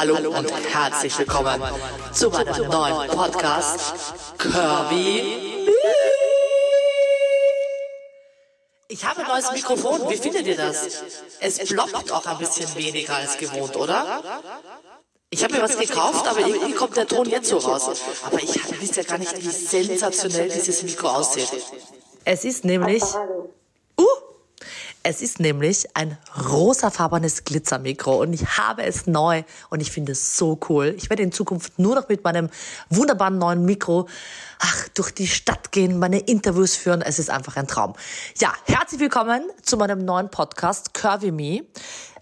Hallo 0.00 0.16
und 0.30 0.50
herzlich 0.72 1.18
willkommen 1.18 1.62
zu 2.10 2.30
meinem 2.30 2.68
neuen 2.68 3.10
Podcast 3.10 3.92
Kirby. 4.38 5.68
Ich 8.88 9.04
habe 9.04 9.20
ein 9.20 9.28
neues 9.28 9.52
Mikrofon. 9.52 10.08
Wie 10.08 10.16
findet 10.16 10.46
ihr 10.46 10.56
das? 10.56 11.02
Es 11.40 11.58
ploppt 11.58 12.12
auch 12.12 12.24
ein 12.24 12.38
bisschen 12.38 12.74
weniger 12.76 13.14
als 13.16 13.36
gewohnt, 13.36 13.76
oder? 13.76 14.22
Ich 15.28 15.44
habe 15.44 15.52
mir 15.52 15.62
was 15.62 15.76
gekauft, 15.76 16.26
aber 16.26 16.46
irgendwie 16.46 16.72
kommt 16.72 16.96
der 16.96 17.06
Ton 17.06 17.28
jetzt 17.28 17.50
so 17.50 17.58
raus. 17.58 18.00
Aber 18.24 18.42
ich 18.42 18.80
wisst 18.80 18.96
ja 18.96 19.02
gar 19.02 19.18
nicht, 19.18 19.36
wie 19.36 19.50
sensationell 19.50 20.48
dieses 20.48 20.82
Mikro 20.82 21.08
aussieht. 21.08 21.50
Es 22.24 22.46
ist 22.46 22.64
nämlich 22.64 23.02
es 25.02 25.22
ist 25.22 25.40
nämlich 25.40 25.88
ein 25.94 26.18
rosafarbenes 26.48 27.44
Glitzermikro 27.44 28.20
und 28.20 28.34
ich 28.34 28.58
habe 28.58 28.82
es 28.82 29.06
neu 29.06 29.44
und 29.70 29.80
ich 29.80 29.90
finde 29.90 30.12
es 30.12 30.36
so 30.36 30.58
cool. 30.68 30.94
Ich 30.96 31.08
werde 31.08 31.22
in 31.22 31.32
Zukunft 31.32 31.78
nur 31.78 31.94
noch 31.94 32.08
mit 32.08 32.22
meinem 32.22 32.50
wunderbaren 32.90 33.38
neuen 33.38 33.64
Mikro 33.64 34.08
ach, 34.58 34.88
durch 34.88 35.12
die 35.12 35.26
Stadt 35.26 35.72
gehen, 35.72 35.98
meine 35.98 36.18
Interviews 36.18 36.76
führen. 36.76 37.00
Es 37.00 37.18
ist 37.18 37.30
einfach 37.30 37.56
ein 37.56 37.66
Traum. 37.66 37.94
Ja, 38.38 38.52
herzlich 38.64 39.00
willkommen 39.00 39.42
zu 39.62 39.78
meinem 39.78 40.04
neuen 40.04 40.30
Podcast 40.30 40.92
Curvy 40.92 41.32
Me. 41.32 41.62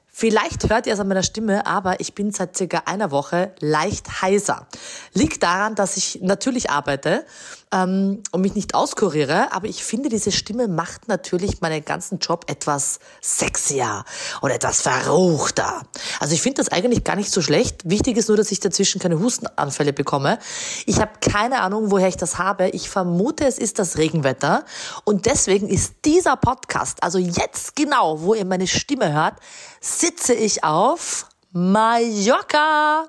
Vielleicht 0.07 0.69
hört 0.69 0.87
ihr 0.87 0.95
es 0.95 1.01
an 1.01 1.09
meiner 1.09 1.23
Stimme, 1.23 1.67
aber 1.67 2.01
ich 2.01 2.15
bin 2.15 2.33
seit 2.33 2.57
circa 2.57 2.83
einer 2.87 3.11
Woche 3.11 3.53
leicht 3.61 4.23
heiser. 4.23 4.67
Liegt 5.15 5.43
daran, 5.43 5.75
dass 5.75 5.97
ich 5.97 6.21
natürlich 6.23 6.71
arbeite 6.71 7.25
ähm, 7.73 8.23
und 8.33 8.41
mich 8.41 8.55
nicht 8.55 8.75
auskuriere, 8.75 9.53
aber 9.53 9.67
ich 9.67 9.85
finde, 9.85 10.09
diese 10.09 10.33
Stimme 10.33 10.69
macht 10.69 11.09
natürlich 11.09 11.61
meinen 11.61 11.85
ganzen 11.85 12.19
Job 12.19 12.45
etwas 12.49 12.99
sexier 13.21 14.05
oder 14.43 14.55
etwas 14.55 14.83
verruchter. 14.83 15.83
Also 16.21 16.35
ich 16.35 16.43
finde 16.43 16.63
das 16.63 16.71
eigentlich 16.71 17.05
gar 17.05 17.17
nicht 17.17 17.31
so 17.31 17.43
schlecht. 17.43 17.89
Wichtig 17.89 18.17
ist 18.17 18.29
nur, 18.29 18.37
dass 18.37 18.51
ich 18.51 18.61
dazwischen 18.61 19.01
keine 19.01 19.19
Hustenanfälle 19.19 19.93
bekomme. 19.93 20.39
Ich 20.87 21.01
habe 21.01 21.13
keine 21.21 21.61
Ahnung, 21.61 21.91
woher 21.91 22.09
ich 22.09 22.17
das 22.17 22.39
habe. 22.39 22.69
Ich 22.71 22.89
vermute, 22.89 23.47
es 23.47 23.59
ist 23.59 23.79
das 23.79 23.99
Regenwetter 23.99 24.65
und 25.05 25.27
deswegen 25.27 25.69
ist 25.69 26.05
dieser 26.05 26.37
Podcast, 26.37 27.03
also 27.03 27.19
jetzt 27.19 27.77
genau, 27.77 28.23
wo 28.23 28.35
ihr 28.35 28.45
meine 28.45 28.67
Stimme 28.67 29.13
hört, 29.13 29.35
sitze 29.81 30.35
ich 30.35 30.65
auf 30.65 31.27
Mallorca. 31.53 33.07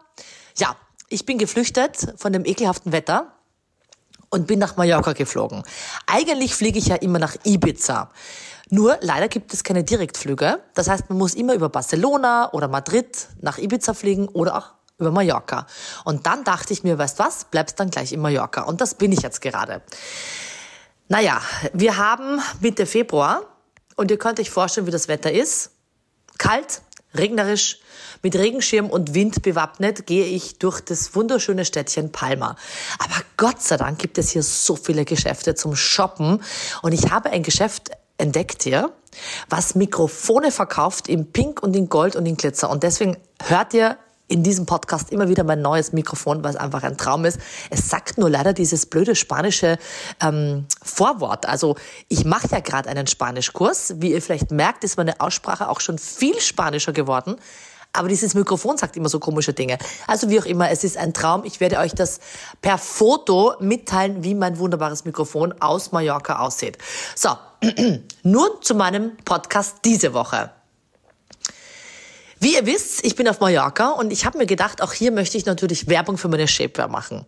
Ja, 0.57 0.75
ich 1.09 1.25
bin 1.25 1.37
geflüchtet 1.37 2.13
von 2.17 2.33
dem 2.33 2.45
ekelhaften 2.45 2.91
Wetter 2.91 3.38
und 4.29 4.47
bin 4.47 4.59
nach 4.59 4.77
Mallorca 4.77 5.13
geflogen. 5.13 5.63
Eigentlich 6.07 6.55
fliege 6.55 6.79
ich 6.79 6.87
ja 6.87 6.95
immer 6.95 7.19
nach 7.19 7.35
Ibiza. 7.43 8.11
Nur 8.69 8.97
leider 9.01 9.27
gibt 9.27 9.53
es 9.53 9.63
keine 9.63 9.83
Direktflüge. 9.83 10.59
Das 10.75 10.89
heißt, 10.89 11.09
man 11.09 11.17
muss 11.17 11.33
immer 11.33 11.55
über 11.55 11.69
Barcelona 11.69 12.53
oder 12.53 12.67
Madrid 12.67 13.27
nach 13.41 13.57
Ibiza 13.57 13.93
fliegen 13.93 14.27
oder 14.27 14.57
auch 14.57 14.73
über 14.99 15.11
Mallorca. 15.11 15.65
Und 16.03 16.27
dann 16.27 16.43
dachte 16.43 16.73
ich 16.73 16.83
mir, 16.83 16.97
weißt 16.97 17.17
was, 17.19 17.45
bleibst 17.45 17.79
dann 17.79 17.89
gleich 17.89 18.11
in 18.11 18.19
Mallorca. 18.19 18.63
Und 18.63 18.81
das 18.81 18.95
bin 18.95 19.11
ich 19.11 19.21
jetzt 19.21 19.41
gerade. 19.41 19.81
Naja, 21.07 21.41
wir 21.73 21.97
haben 21.97 22.39
Mitte 22.59 22.85
Februar 22.85 23.41
und 23.95 24.11
ihr 24.11 24.19
könnt 24.19 24.39
euch 24.39 24.51
vorstellen, 24.51 24.85
wie 24.85 24.91
das 24.91 25.07
Wetter 25.07 25.31
ist. 25.31 25.71
Kalt, 26.37 26.81
regnerisch, 27.15 27.79
mit 28.21 28.35
Regenschirm 28.35 28.89
und 28.89 29.13
Wind 29.13 29.41
bewappnet 29.41 30.05
gehe 30.05 30.25
ich 30.25 30.59
durch 30.59 30.81
das 30.81 31.15
wunderschöne 31.15 31.65
Städtchen 31.65 32.11
Palma. 32.11 32.55
Aber 32.99 33.15
Gott 33.37 33.61
sei 33.61 33.77
Dank 33.77 33.99
gibt 33.99 34.17
es 34.17 34.31
hier 34.31 34.43
so 34.43 34.75
viele 34.75 35.05
Geschäfte 35.05 35.55
zum 35.55 35.75
Shoppen 35.75 36.41
und 36.81 36.91
ich 36.91 37.11
habe 37.11 37.29
ein 37.29 37.43
Geschäft 37.43 37.91
entdeckt 38.17 38.63
hier, 38.63 38.91
was 39.49 39.75
Mikrofone 39.75 40.51
verkauft 40.51 41.07
in 41.07 41.31
Pink 41.31 41.63
und 41.63 41.75
in 41.75 41.89
Gold 41.89 42.15
und 42.15 42.25
in 42.25 42.35
Glitzer. 42.35 42.69
Und 42.69 42.83
deswegen 42.83 43.17
hört 43.41 43.73
ihr 43.73 43.97
in 44.29 44.43
diesem 44.43 44.65
Podcast 44.65 45.11
immer 45.11 45.27
wieder 45.27 45.43
mein 45.43 45.61
neues 45.61 45.91
Mikrofon, 45.91 46.45
es 46.45 46.55
einfach 46.55 46.83
ein 46.83 46.97
Traum 46.97 47.25
ist. 47.25 47.39
Es 47.69 47.89
sagt 47.89 48.17
nur 48.17 48.29
leider 48.29 48.53
dieses 48.53 48.85
blöde 48.85 49.15
spanische 49.15 49.77
ähm, 50.21 50.65
Vorwort. 50.81 51.47
Also 51.47 51.75
ich 52.07 52.25
mache 52.25 52.47
ja 52.51 52.59
gerade 52.59 52.89
einen 52.89 53.07
Spanischkurs. 53.07 53.95
Wie 53.97 54.13
ihr 54.13 54.21
vielleicht 54.21 54.51
merkt, 54.51 54.83
ist 54.83 54.97
meine 54.97 55.19
Aussprache 55.19 55.67
auch 55.67 55.81
schon 55.81 55.97
viel 55.97 56.39
spanischer 56.39 56.93
geworden. 56.93 57.35
Aber 57.91 58.07
dieses 58.07 58.35
Mikrofon 58.35 58.77
sagt 58.77 58.95
immer 58.97 59.09
so 59.09 59.19
komische 59.19 59.53
Dinge. 59.53 59.79
Also 60.05 60.29
wie 60.29 60.39
auch 60.39 60.45
immer, 60.45 60.69
es 60.69 60.83
ist 60.83 60.95
ein 60.95 61.11
Traum. 61.11 61.43
Ich 61.43 61.59
werde 61.59 61.79
euch 61.79 61.93
das 61.95 62.19
per 62.61 62.77
Foto 62.77 63.55
mitteilen, 63.59 64.23
wie 64.23 64.35
mein 64.35 64.59
wunderbares 64.59 65.05
Mikrofon 65.05 65.55
aus 65.59 65.91
Mallorca 65.91 66.37
aussieht. 66.39 66.77
So, 67.15 67.29
nun 68.23 68.49
zu 68.61 68.75
meinem 68.75 69.17
Podcast 69.25 69.77
diese 69.85 70.13
Woche. 70.13 70.51
Wie 72.39 72.53
ihr 72.53 72.65
wisst, 72.65 73.05
ich 73.05 73.15
bin 73.15 73.27
auf 73.27 73.41
Mallorca 73.41 73.89
und 73.89 74.11
ich 74.11 74.25
habe 74.25 74.37
mir 74.37 74.45
gedacht, 74.45 74.81
auch 74.81 74.93
hier 74.93 75.11
möchte 75.11 75.37
ich 75.37 75.45
natürlich 75.45 75.87
Werbung 75.89 76.17
für 76.17 76.29
meine 76.29 76.47
Shapewear 76.47 76.87
machen. 76.87 77.25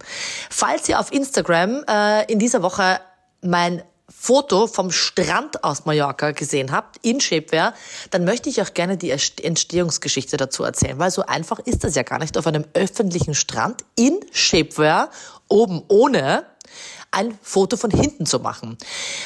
Falls 0.49 0.87
ihr 0.87 0.99
auf 0.99 1.11
Instagram 1.11 1.83
äh, 1.87 2.31
in 2.31 2.39
dieser 2.39 2.63
Woche 2.63 3.01
mein 3.41 3.83
Foto 4.07 4.67
vom 4.67 4.91
Strand 4.91 5.63
aus 5.63 5.85
Mallorca 5.85 6.31
gesehen 6.31 6.71
habt, 6.71 6.97
in 7.01 7.19
Shapewear, 7.19 7.73
dann 8.09 8.23
möchte 8.23 8.49
ich 8.49 8.61
auch 8.61 8.73
gerne 8.73 8.95
die 8.97 9.09
Entstehungsgeschichte 9.09 10.37
dazu 10.37 10.63
erzählen, 10.63 10.99
weil 10.99 11.11
so 11.11 11.25
einfach 11.25 11.59
ist 11.59 11.83
das 11.83 11.95
ja 11.95 12.03
gar 12.03 12.19
nicht, 12.19 12.37
auf 12.37 12.47
einem 12.47 12.65
öffentlichen 12.73 13.35
Strand 13.35 13.83
in 13.95 14.19
Shapewear, 14.31 15.09
oben 15.49 15.83
ohne, 15.89 16.45
ein 17.11 17.37
Foto 17.41 17.75
von 17.75 17.91
hinten 17.91 18.25
zu 18.25 18.39
machen. 18.39 18.77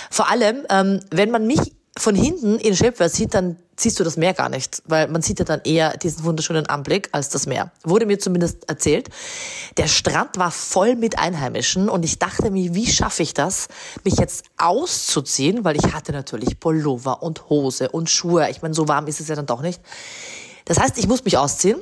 Vor 0.09 0.29
allem, 0.29 0.65
ähm, 0.69 1.01
wenn 1.11 1.29
man 1.29 1.45
mich 1.45 1.74
von 1.97 2.15
hinten 2.15 2.59
in 2.59 2.75
Shapewear 2.75 3.09
sieht, 3.09 3.33
dann 3.33 3.57
siehst 3.77 3.99
du 3.99 4.03
das 4.03 4.17
Meer 4.17 4.33
gar 4.33 4.49
nicht, 4.49 4.81
weil 4.85 5.07
man 5.07 5.21
sieht 5.21 5.39
ja 5.39 5.45
dann 5.45 5.61
eher 5.63 5.97
diesen 5.97 6.23
wunderschönen 6.23 6.65
Anblick 6.65 7.09
als 7.11 7.29
das 7.29 7.45
Meer. 7.45 7.71
Wurde 7.83 8.05
mir 8.05 8.19
zumindest 8.19 8.69
erzählt. 8.69 9.09
Der 9.77 9.87
Strand 9.87 10.37
war 10.37 10.51
voll 10.51 10.95
mit 10.95 11.19
Einheimischen 11.19 11.89
und 11.89 12.03
ich 12.03 12.19
dachte 12.19 12.51
mir, 12.51 12.73
wie 12.73 12.87
schaffe 12.87 13.23
ich 13.23 13.33
das, 13.33 13.67
mich 14.03 14.15
jetzt 14.15 14.45
auszuziehen, 14.57 15.63
weil 15.63 15.77
ich 15.77 15.93
hatte 15.93 16.11
natürlich 16.11 16.59
Pullover 16.59 17.23
und 17.23 17.49
Hose 17.49 17.89
und 17.89 18.09
Schuhe. 18.09 18.49
Ich 18.49 18.61
meine, 18.61 18.73
so 18.73 18.87
warm 18.87 19.07
ist 19.07 19.19
es 19.19 19.27
ja 19.27 19.35
dann 19.35 19.45
doch 19.45 19.61
nicht. 19.61 19.81
Das 20.65 20.79
heißt, 20.79 20.97
ich 20.97 21.07
muss 21.07 21.23
mich 21.23 21.37
ausziehen. 21.37 21.79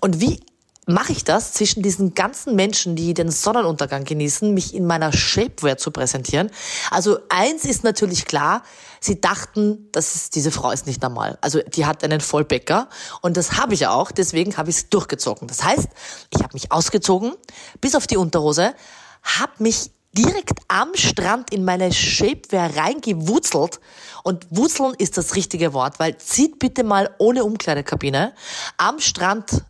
Und 0.00 0.20
wie 0.20 0.40
mache 0.86 1.12
ich 1.12 1.24
das 1.24 1.52
zwischen 1.52 1.82
diesen 1.82 2.14
ganzen 2.14 2.56
Menschen, 2.56 2.96
die 2.96 3.14
den 3.14 3.30
Sonnenuntergang 3.30 4.04
genießen, 4.04 4.52
mich 4.52 4.74
in 4.74 4.86
meiner 4.86 5.12
Shapewear 5.12 5.76
zu 5.76 5.90
präsentieren? 5.90 6.50
Also 6.90 7.18
eins 7.28 7.64
ist 7.64 7.84
natürlich 7.84 8.26
klar, 8.26 8.62
sie 9.00 9.20
dachten, 9.20 9.88
dass 9.92 10.14
ist, 10.14 10.34
diese 10.34 10.50
Frau 10.50 10.70
ist 10.70 10.86
nicht 10.86 11.02
normal. 11.02 11.38
Also 11.40 11.60
die 11.60 11.86
hat 11.86 12.04
einen 12.04 12.20
Vollbäcker 12.20 12.88
und 13.20 13.36
das 13.36 13.52
habe 13.58 13.74
ich 13.74 13.86
auch, 13.86 14.10
deswegen 14.10 14.56
habe 14.56 14.70
ich 14.70 14.76
es 14.76 14.88
durchgezogen. 14.88 15.48
Das 15.48 15.64
heißt, 15.64 15.88
ich 16.30 16.42
habe 16.42 16.54
mich 16.54 16.70
ausgezogen, 16.72 17.34
bis 17.80 17.94
auf 17.94 18.06
die 18.06 18.16
Unterhose, 18.16 18.74
habe 19.22 19.52
mich 19.58 19.90
direkt 20.12 20.60
am 20.68 20.94
Strand 20.94 21.52
in 21.52 21.64
meine 21.64 21.92
Shapewear 21.92 22.76
reingewurzelt. 22.76 23.80
Und 24.22 24.46
wurzeln 24.50 24.94
ist 24.96 25.18
das 25.18 25.34
richtige 25.34 25.72
Wort, 25.72 25.98
weil 25.98 26.16
zieht 26.18 26.58
bitte 26.58 26.84
mal 26.84 27.14
ohne 27.18 27.44
Umkleidekabine 27.44 28.32
am 28.76 29.00
Strand 29.00 29.64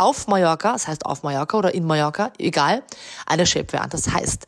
auf 0.00 0.26
Mallorca, 0.26 0.72
das 0.72 0.88
heißt 0.88 1.04
auf 1.04 1.22
Mallorca 1.22 1.58
oder 1.58 1.74
in 1.74 1.84
Mallorca, 1.84 2.32
egal, 2.38 2.82
eine 3.26 3.44
Shapewear 3.44 3.82
an. 3.82 3.90
Das 3.90 4.10
heißt, 4.10 4.46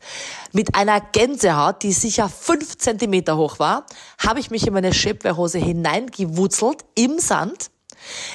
mit 0.51 0.75
einer 0.75 0.99
Gänsehaut, 0.99 1.83
die 1.83 1.93
sicher 1.93 2.27
fünf 2.27 2.77
Zentimeter 2.79 3.37
hoch 3.37 3.59
war, 3.59 3.85
habe 4.17 4.39
ich 4.39 4.49
mich 4.49 4.65
in 4.65 4.73
meine 4.73 4.93
Shapewear-Hose 4.93 5.59
hineingewurzelt 5.59 6.83
im 6.95 7.19
Sand. 7.19 7.69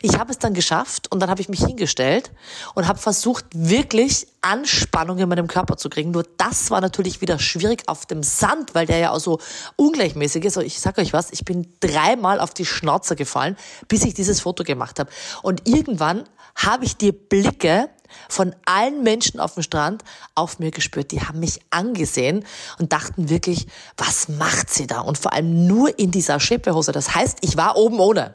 Ich 0.00 0.18
habe 0.18 0.30
es 0.30 0.38
dann 0.38 0.54
geschafft 0.54 1.10
und 1.10 1.20
dann 1.20 1.28
habe 1.28 1.40
ich 1.40 1.48
mich 1.48 1.60
hingestellt 1.60 2.30
und 2.74 2.86
habe 2.86 2.98
versucht, 2.98 3.44
wirklich 3.52 4.26
Anspannung 4.40 5.18
in 5.18 5.28
meinem 5.28 5.46
Körper 5.46 5.76
zu 5.76 5.90
kriegen. 5.90 6.10
Nur 6.10 6.24
das 6.38 6.70
war 6.70 6.80
natürlich 6.80 7.20
wieder 7.20 7.38
schwierig 7.38 7.82
auf 7.86 8.06
dem 8.06 8.22
Sand, 8.22 8.74
weil 8.74 8.86
der 8.86 8.98
ja 8.98 9.10
auch 9.10 9.20
so 9.20 9.40
ungleichmäßig 9.76 10.44
ist. 10.44 10.56
Ich 10.58 10.80
sage 10.80 11.00
euch 11.00 11.12
was, 11.12 11.32
ich 11.32 11.44
bin 11.44 11.72
dreimal 11.80 12.40
auf 12.40 12.54
die 12.54 12.64
Schnauze 12.64 13.16
gefallen, 13.16 13.56
bis 13.88 14.04
ich 14.04 14.14
dieses 14.14 14.40
Foto 14.40 14.64
gemacht 14.64 14.98
habe. 15.00 15.10
Und 15.42 15.68
irgendwann 15.68 16.24
habe 16.58 16.84
ich 16.84 16.96
die 16.96 17.12
Blicke 17.12 17.88
von 18.28 18.54
allen 18.64 19.02
Menschen 19.02 19.40
auf 19.40 19.54
dem 19.54 19.62
Strand 19.62 20.02
auf 20.34 20.58
mir 20.58 20.70
gespürt. 20.70 21.12
Die 21.12 21.20
haben 21.20 21.40
mich 21.40 21.60
angesehen 21.70 22.44
und 22.78 22.92
dachten 22.92 23.28
wirklich, 23.28 23.66
was 23.96 24.28
macht 24.28 24.70
sie 24.70 24.86
da? 24.86 25.00
Und 25.00 25.18
vor 25.18 25.32
allem 25.32 25.66
nur 25.66 25.98
in 25.98 26.10
dieser 26.10 26.40
Schäppehose. 26.40 26.92
Das 26.92 27.14
heißt, 27.14 27.38
ich 27.42 27.56
war 27.56 27.76
oben 27.76 28.00
ohne. 28.00 28.34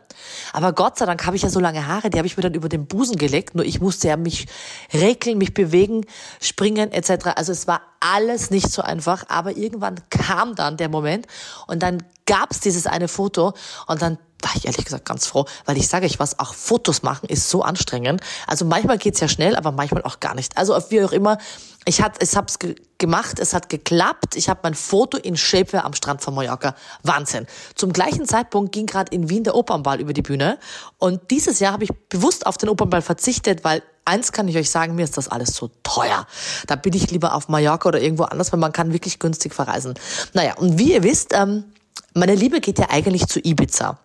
Aber 0.52 0.74
Gott 0.74 0.98
sei 0.98 1.06
Dank 1.06 1.26
habe 1.26 1.36
ich 1.36 1.42
ja 1.42 1.50
so 1.50 1.60
lange 1.60 1.88
Haare, 1.88 2.10
die 2.10 2.18
habe 2.18 2.28
ich 2.28 2.38
mir 2.38 2.44
dann 2.44 2.54
über 2.54 2.70
den 2.70 2.88
Busen 2.88 3.18
gelegt. 3.18 3.56
Nur 3.56 3.66
ich 3.66 3.82
musste 3.82 4.08
ja 4.08 4.18
mich 4.18 4.48
regeln, 4.94 5.38
mich 5.38 5.54
bewegen, 5.54 6.06
springen 6.40 6.92
etc. 6.92 7.28
Also 7.36 7.52
es 7.52 7.68
war 7.68 7.82
alles 8.04 8.50
nicht 8.50 8.72
so 8.72 8.82
einfach. 8.82 9.26
Aber 9.30 9.56
irgendwann 9.56 9.96
kam 10.10 10.56
dann 10.56 10.78
der 10.78 10.90
Moment 10.90 11.28
und 11.68 11.82
dann 11.82 12.04
gab 12.26 12.52
es 12.52 12.60
dieses 12.60 12.88
eine 12.88 13.08
Foto 13.08 13.54
und 13.88 14.02
dann 14.02 14.18
war 14.44 14.52
ich 14.56 14.66
ehrlich 14.66 14.84
gesagt 14.84 15.06
ganz 15.06 15.26
froh, 15.26 15.46
weil 15.66 15.78
ich 15.78 15.88
sage 15.88 16.06
euch 16.06 16.20
was, 16.20 16.38
auch 16.38 16.54
Fotos 16.54 17.02
machen 17.02 17.30
ist 17.30 17.50
so 17.50 17.62
anstrengend. 17.62 18.22
Also 18.46 18.66
manchmal 18.66 18.98
geht's 18.98 19.22
ja 19.22 19.28
schnell, 19.28 19.56
aber 19.56 19.72
manchmal 19.72 20.04
auch 20.04 20.20
gar 20.20 20.36
nicht. 20.36 20.58
Also 20.58 20.78
wie 20.90 21.04
auch 21.04 21.14
immer, 21.14 21.38
ich 21.86 22.02
hat, 22.02 22.22
ich 22.22 22.36
hab's 22.36 22.60
ge 22.60 22.76
gemacht, 22.98 23.40
es 23.40 23.54
hat 23.54 23.68
geklappt. 23.68 24.38
Ich 24.38 24.48
habe 24.48 24.62
mein 24.64 24.76
Foto 24.76 25.18
in 25.18 25.36
Shapewear 25.36 25.84
am 25.84 25.94
Strand 25.94 26.22
von 26.22 26.34
Mallorca. 26.34 26.74
Wahnsinn. 27.02 27.48
Zum 27.76 27.92
gleichen 27.92 28.26
Zeitpunkt 28.26 28.72
ging 28.72 28.86
gerade 28.86 29.14
in 29.14 29.30
Wien 29.30 29.44
der 29.44 29.56
Opernball 29.56 30.00
über 30.00 30.14
die 30.14 30.22
Bühne 30.22 30.58
und 31.00 31.32
dieses 31.32 31.60
Jahr 31.60 31.74
habe 31.74 31.84
ich 31.84 31.92
bewusst 32.10 32.46
auf 32.46 32.58
den 32.58 32.70
Opernball 32.70 33.02
verzichtet, 33.02 33.64
weil 33.66 33.82
eins 34.06 34.32
kann 34.32 34.48
ich 34.48 34.58
euch 34.58 34.70
sagen, 34.70 34.96
mir 34.96 35.04
ist 35.04 35.18
das 35.18 35.28
alles 35.28 35.56
so 35.56 35.70
teuer. 35.84 36.28
Da 36.68 36.76
bin 36.76 36.94
ich 36.94 37.10
lieber 37.12 37.36
auf 37.36 37.50
Mallorca 37.50 37.90
oder 37.90 38.02
irgendwo 38.02 38.24
anders, 38.24 38.52
weil 38.52 38.60
man 38.60 38.72
kann 38.72 38.94
wirklich 38.94 39.20
günstig 39.20 39.54
verreisen. 39.54 39.94
Naja, 40.34 40.56
und 40.58 40.78
wie 40.78 40.94
ihr 40.94 41.04
wisst, 41.04 41.34
ähm, 41.34 41.66
meine 42.14 42.36
Liebe 42.36 42.62
geht 42.62 42.80
ja 42.80 42.90
eigentlich 42.90 43.28
zu 43.28 43.40
Ibiza. 43.40 43.98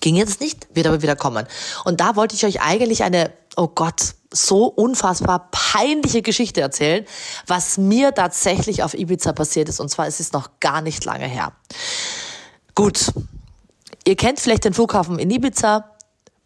Ging 0.00 0.14
jetzt 0.14 0.40
nicht, 0.40 0.68
wird 0.74 0.86
aber 0.86 1.02
wieder 1.02 1.16
kommen. 1.16 1.46
Und 1.84 2.00
da 2.00 2.16
wollte 2.16 2.34
ich 2.34 2.44
euch 2.46 2.60
eigentlich 2.60 3.02
eine, 3.02 3.32
oh 3.56 3.68
Gott, 3.68 4.14
so 4.32 4.66
unfassbar 4.66 5.48
peinliche 5.50 6.22
Geschichte 6.22 6.60
erzählen, 6.60 7.04
was 7.46 7.78
mir 7.78 8.14
tatsächlich 8.14 8.82
auf 8.82 8.94
Ibiza 8.94 9.32
passiert 9.32 9.68
ist. 9.68 9.80
Und 9.80 9.88
zwar 9.88 10.06
ist 10.06 10.20
es 10.20 10.32
noch 10.32 10.60
gar 10.60 10.82
nicht 10.82 11.04
lange 11.04 11.26
her. 11.26 11.52
Gut, 12.74 13.12
ihr 14.06 14.16
kennt 14.16 14.38
vielleicht 14.38 14.64
den 14.64 14.74
Flughafen 14.74 15.18
in 15.18 15.30
Ibiza. 15.30 15.90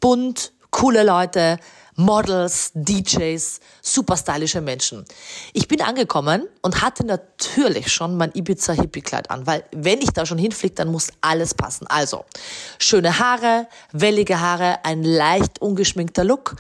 Bunt, 0.00 0.52
coole 0.70 1.02
Leute, 1.04 1.58
Models, 1.96 2.72
DJs, 2.74 3.60
super 3.82 4.16
stylische 4.16 4.60
Menschen. 4.60 5.04
Ich 5.52 5.68
bin 5.68 5.82
angekommen 5.82 6.48
und 6.62 6.80
hatte 6.80 7.04
natürlich 7.04 7.92
schon 7.92 8.16
mein 8.16 8.32
Ibiza 8.32 8.72
Hippie 8.72 9.02
Kleid 9.02 9.30
an, 9.30 9.46
weil 9.46 9.64
wenn 9.72 10.00
ich 10.00 10.10
da 10.10 10.24
schon 10.24 10.38
hinfliege, 10.38 10.74
dann 10.74 10.88
muss 10.88 11.12
alles 11.20 11.54
passen. 11.54 11.86
Also, 11.88 12.24
schöne 12.78 13.18
Haare, 13.18 13.68
wellige 13.92 14.40
Haare, 14.40 14.84
ein 14.84 15.02
leicht 15.02 15.60
ungeschminkter 15.60 16.24
Look, 16.24 16.56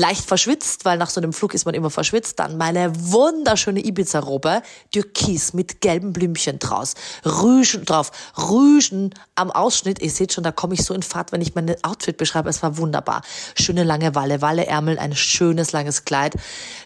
leicht 0.00 0.24
verschwitzt, 0.24 0.86
weil 0.86 0.96
nach 0.96 1.10
so 1.10 1.20
einem 1.20 1.34
Flug 1.34 1.52
ist 1.52 1.66
man 1.66 1.74
immer 1.74 1.90
verschwitzt. 1.90 2.38
Dann 2.38 2.56
meine 2.56 2.90
wunderschöne 3.12 3.80
Ibiza-Robe, 3.84 4.62
türkis 4.92 5.52
mit 5.52 5.82
gelben 5.82 6.14
Blümchen 6.14 6.58
draus, 6.58 6.94
Rüschen 7.24 7.84
drauf, 7.84 8.10
Rüschen 8.36 9.14
am 9.34 9.50
Ausschnitt. 9.50 10.00
Ihr 10.00 10.10
seht 10.10 10.32
schon, 10.32 10.42
da 10.42 10.52
komme 10.52 10.74
ich 10.74 10.84
so 10.84 10.94
in 10.94 11.02
Fahrt, 11.02 11.32
wenn 11.32 11.42
ich 11.42 11.54
mein 11.54 11.76
Outfit 11.84 12.16
beschreibe. 12.16 12.48
Es 12.48 12.62
war 12.62 12.78
wunderbar. 12.78 13.20
Schöne 13.54 13.84
lange 13.84 14.14
Walle, 14.14 14.40
Walleärmel, 14.40 14.98
ein 14.98 15.14
schönes 15.14 15.72
langes 15.72 16.06
Kleid, 16.06 16.34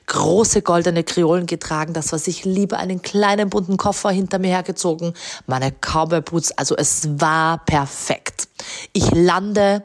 große 0.07 0.63
goldene 0.63 1.05
Kreolen 1.05 1.47
getragen, 1.47 1.93
das 1.93 2.13
was 2.13 2.27
ich 2.27 2.45
liebe, 2.45 2.79
einen 2.79 3.01
kleinen 3.01 3.49
bunten 3.49 3.77
Koffer 3.77 4.11
hinter 4.11 4.41
mir 4.41 4.49
hergezogen, 4.49 5.15
meine 5.47 5.71
Cowboy 5.71 6.21
Boots. 6.21 6.51
Also 6.53 6.77
es 6.77 7.09
war 7.21 7.65
perfekt. 7.65 8.49
Ich 8.93 9.09
lande 9.13 9.85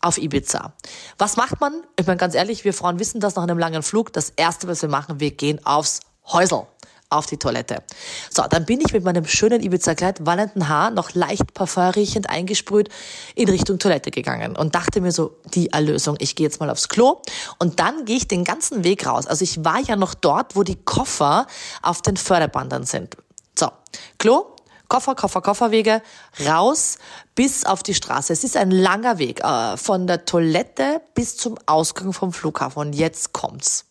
auf 0.00 0.18
Ibiza. 0.18 0.72
Was 1.18 1.36
macht 1.36 1.60
man? 1.60 1.82
Ich 1.98 2.06
meine 2.06 2.18
ganz 2.18 2.34
ehrlich, 2.34 2.64
wir 2.64 2.72
Frauen 2.72 2.98
wissen 2.98 3.20
das 3.20 3.34
nach 3.34 3.42
einem 3.42 3.58
langen 3.58 3.82
Flug. 3.82 4.12
Das 4.12 4.32
erste, 4.36 4.68
was 4.68 4.82
wir 4.82 4.88
machen, 4.88 5.20
wir 5.20 5.32
gehen 5.32 5.64
aufs 5.64 6.00
Häusel 6.26 6.66
auf 7.10 7.26
die 7.26 7.38
Toilette. 7.38 7.82
So, 8.30 8.44
dann 8.48 8.66
bin 8.66 8.80
ich 8.80 8.92
mit 8.92 9.02
meinem 9.02 9.26
schönen 9.26 9.62
Ibiza-Kleid, 9.62 10.26
wallenden 10.26 10.68
Haar, 10.68 10.90
noch 10.90 11.14
leicht 11.14 11.54
parfumriechend 11.54 12.28
eingesprüht, 12.28 12.90
in 13.34 13.48
Richtung 13.48 13.78
Toilette 13.78 14.10
gegangen 14.10 14.56
und 14.56 14.74
dachte 14.74 15.00
mir 15.00 15.12
so, 15.12 15.36
die 15.54 15.70
Erlösung, 15.70 16.16
ich 16.18 16.36
gehe 16.36 16.46
jetzt 16.46 16.60
mal 16.60 16.68
aufs 16.68 16.88
Klo 16.88 17.22
und 17.58 17.80
dann 17.80 18.04
gehe 18.04 18.18
ich 18.18 18.28
den 18.28 18.44
ganzen 18.44 18.84
Weg 18.84 19.06
raus. 19.06 19.26
Also 19.26 19.42
ich 19.42 19.64
war 19.64 19.80
ja 19.80 19.96
noch 19.96 20.14
dort, 20.14 20.54
wo 20.54 20.62
die 20.62 20.76
Koffer 20.76 21.46
auf 21.82 22.02
den 22.02 22.16
Förderbandern 22.16 22.84
sind. 22.84 23.16
So, 23.58 23.70
Klo, 24.18 24.54
Koffer, 24.88 25.14
Koffer, 25.14 25.42
Kofferwege 25.42 26.02
raus 26.46 26.98
bis 27.34 27.64
auf 27.64 27.82
die 27.82 27.94
Straße. 27.94 28.32
Es 28.32 28.42
ist 28.42 28.56
ein 28.56 28.70
langer 28.70 29.18
Weg 29.18 29.40
äh, 29.44 29.76
von 29.76 30.06
der 30.06 30.24
Toilette 30.24 31.02
bis 31.14 31.36
zum 31.36 31.58
Ausgang 31.66 32.12
vom 32.12 32.32
Flughafen. 32.32 32.80
Und 32.80 32.92
jetzt 32.94 33.32
kommt's. 33.32 33.84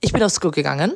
Ich 0.00 0.12
bin 0.12 0.22
aufs 0.22 0.40
Klo 0.40 0.50
gegangen 0.50 0.92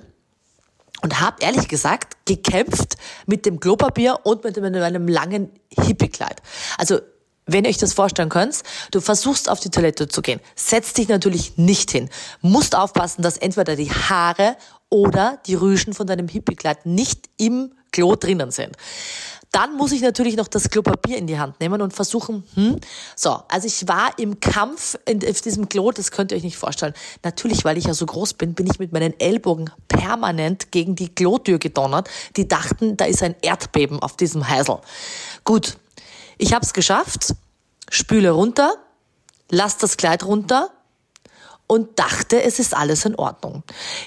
und 1.03 1.21
habe 1.21 1.37
ehrlich 1.41 1.69
gesagt 1.69 2.17
gekämpft 2.27 2.97
mit 3.27 3.47
dem 3.47 3.61
Klopapier 3.61 4.21
und 4.25 4.45
mit 4.45 4.61
meinem 4.61 5.09
langen 5.09 5.51
Hippiekleid. 5.71 6.43
Also 6.79 7.01
wenn 7.47 7.65
ihr 7.65 7.71
euch 7.71 7.79
das 7.79 7.93
vorstellen 7.93 8.31
könnt, 8.31 8.63
du 8.91 9.01
versuchst 9.01 9.51
auf 9.51 9.61
die 9.61 9.71
Toilette 9.71 10.09
zu 10.09 10.23
gehen, 10.23 10.41
setzt 10.55 10.97
dich 10.97 11.09
natürlich 11.09 11.59
nicht 11.59 11.91
hin, 11.91 12.09
musst 12.41 12.75
aufpassen, 12.75 13.23
dass 13.23 13.37
entweder 13.37 13.77
die 13.77 13.93
Haare 13.93 14.57
oder 14.89 15.39
die 15.47 15.55
Rüschen 15.55 15.93
von 15.93 16.07
deinem 16.07 16.29
Hippiekleid 16.29 16.87
nicht 16.87 17.29
im 17.37 17.75
Klo 17.95 18.17
drinnen 18.17 18.51
sind. 18.51 18.77
Dann 19.53 19.77
muss 19.77 19.93
ich 19.93 20.03
natürlich 20.03 20.35
noch 20.35 20.49
das 20.49 20.69
Klopapier 20.69 21.17
in 21.17 21.29
die 21.29 21.39
Hand 21.39 21.61
nehmen 21.61 21.81
und 21.81 21.93
versuchen, 21.93 22.43
hm, 22.55 22.81
so, 23.15 23.41
also 23.49 23.69
ich 23.69 23.87
war 23.87 24.11
im 24.19 24.41
Kampf 24.41 24.99
in, 25.07 25.25
auf 25.25 25.41
diesem 25.43 25.69
Klo, 25.69 25.93
das 25.93 26.11
könnt 26.11 26.33
ihr 26.33 26.39
euch 26.39 26.43
nicht 26.43 26.57
vorstellen. 26.57 26.93
Natürlich, 27.23 27.65
weil 27.65 27.79
ich 27.79 27.85
ja 27.85 27.95
so 27.95 28.05
groß 28.05 28.35
bin, 28.35 28.55
bin 28.55 28.67
ich 28.67 28.81
mit 28.81 28.93
meinen 28.93 29.19
Ellbogen 29.21 29.71
permanent 29.87 30.73
gegen 30.73 30.97
die 30.97 31.09
Klotür 31.09 31.61
gedonnert. 31.61 32.11
Die 32.37 32.49
dachten, 32.49 32.97
da 32.97 33.05
ist 33.05 33.23
ein 33.23 33.37
Erdbeben 33.43 34.01
auf 34.01 34.17
diesem 34.17 34.49
Heisel. 34.49 34.79
Gut, 35.45 35.77
ich 36.37 36.53
habe 36.53 36.65
es 36.65 36.73
geschafft, 36.73 37.37
spüle 37.89 38.33
runter, 38.33 38.75
lass 39.51 39.77
das 39.77 39.97
Kleid 39.97 40.25
runter 40.25 40.71
und 41.69 42.01
dachte, 42.01 42.43
es 42.43 42.59
ist 42.59 42.75
alles 42.75 43.05
in 43.05 43.15
Ordnung. 43.15 43.63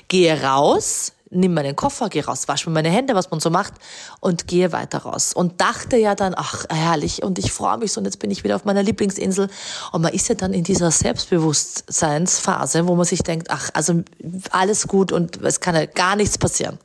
Gehe 0.09 0.43
raus, 0.43 1.13
nimm 1.29 1.53
meinen 1.53 1.75
Koffer, 1.75 2.09
gehe 2.09 2.25
raus, 2.25 2.47
wasche 2.47 2.69
mir 2.69 2.73
meine 2.75 2.89
Hände, 2.89 3.15
was 3.15 3.31
man 3.31 3.39
so 3.39 3.49
macht 3.49 3.73
und 4.19 4.47
gehe 4.47 4.71
weiter 4.71 4.99
raus. 4.99 5.33
Und 5.33 5.59
dachte 5.61 5.97
ja 5.97 6.15
dann, 6.15 6.33
ach, 6.35 6.65
herrlich, 6.69 7.23
und 7.23 7.39
ich 7.39 7.51
freue 7.51 7.77
mich 7.77 7.91
so, 7.93 7.99
und 7.99 8.05
jetzt 8.05 8.19
bin 8.19 8.31
ich 8.31 8.43
wieder 8.43 8.55
auf 8.55 8.65
meiner 8.65 8.83
Lieblingsinsel. 8.83 9.49
Und 9.91 10.01
man 10.01 10.13
ist 10.13 10.29
ja 10.29 10.35
dann 10.35 10.53
in 10.53 10.63
dieser 10.63 10.91
Selbstbewusstseinsphase, 10.91 12.87
wo 12.87 12.95
man 12.95 13.05
sich 13.05 13.23
denkt, 13.23 13.49
ach, 13.49 13.69
also 13.73 14.03
alles 14.51 14.87
gut 14.87 15.11
und 15.11 15.41
es 15.43 15.59
kann 15.59 15.75
ja 15.75 15.85
gar 15.85 16.15
nichts 16.15 16.37
passieren. 16.37 16.79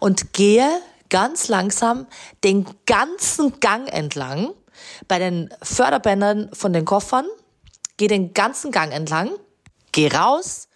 Und 0.00 0.32
gehe 0.32 0.68
ganz 1.10 1.48
langsam 1.48 2.06
den 2.44 2.66
ganzen 2.86 3.60
Gang 3.60 3.92
entlang 3.92 4.50
bei 5.06 5.18
den 5.18 5.50
Förderbändern 5.62 6.50
von 6.52 6.72
den 6.72 6.84
Koffern, 6.84 7.26
gehe 7.96 8.08
den 8.08 8.34
ganzen 8.34 8.70
Gang 8.70 8.92
entlang, 8.92 9.30
gehe 9.92 10.12
raus, 10.12 10.67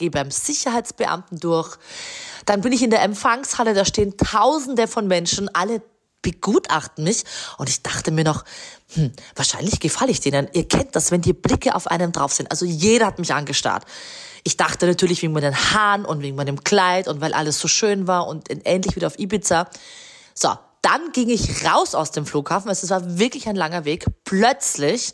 gehe 0.00 0.10
beim 0.10 0.32
Sicherheitsbeamten 0.32 1.38
durch, 1.38 1.76
dann 2.46 2.62
bin 2.62 2.72
ich 2.72 2.82
in 2.82 2.90
der 2.90 3.02
Empfangshalle, 3.02 3.74
da 3.74 3.84
stehen 3.84 4.16
Tausende 4.16 4.88
von 4.88 5.06
Menschen, 5.06 5.48
alle 5.54 5.82
begutachten 6.22 7.04
mich 7.04 7.24
und 7.58 7.68
ich 7.68 7.82
dachte 7.82 8.10
mir 8.10 8.24
noch, 8.24 8.44
hm, 8.94 9.12
wahrscheinlich 9.36 9.80
gefalle 9.80 10.10
ich 10.10 10.20
denen. 10.20 10.48
Ihr 10.52 10.68
kennt 10.68 10.96
das, 10.96 11.10
wenn 11.10 11.22
die 11.22 11.32
Blicke 11.32 11.74
auf 11.74 11.86
einem 11.86 12.12
drauf 12.12 12.32
sind. 12.32 12.50
Also 12.50 12.66
jeder 12.66 13.06
hat 13.06 13.18
mich 13.18 13.32
angestarrt. 13.32 13.84
Ich 14.42 14.56
dachte 14.56 14.86
natürlich 14.86 15.22
wegen 15.22 15.32
meinen 15.32 15.54
Haaren 15.54 16.04
und 16.04 16.22
wegen 16.22 16.36
meinem 16.36 16.64
Kleid 16.64 17.08
und 17.08 17.20
weil 17.20 17.32
alles 17.32 17.58
so 17.58 17.68
schön 17.68 18.06
war 18.06 18.26
und 18.26 18.50
endlich 18.66 18.96
wieder 18.96 19.06
auf 19.06 19.18
Ibiza. 19.18 19.68
So, 20.34 20.50
dann 20.82 21.12
ging 21.12 21.28
ich 21.28 21.64
raus 21.64 21.94
aus 21.94 22.10
dem 22.10 22.26
Flughafen. 22.26 22.70
Es 22.70 22.88
war 22.90 23.18
wirklich 23.18 23.48
ein 23.48 23.56
langer 23.56 23.84
Weg. 23.84 24.06
Plötzlich 24.24 25.12